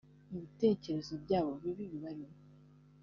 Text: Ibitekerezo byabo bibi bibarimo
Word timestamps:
Ibitekerezo 0.35 1.13
byabo 1.23 1.51
bibi 1.61 1.85
bibarimo 1.91 2.37